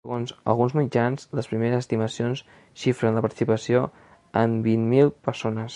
Segons 0.05 0.31
alguns 0.51 0.71
mitjans, 0.77 1.27
les 1.39 1.49
primeres 1.51 1.83
estimacions 1.85 2.41
xifren 2.85 3.19
la 3.21 3.25
participació 3.27 3.87
en 4.45 4.61
vint-mil 4.71 5.17
persones. 5.29 5.67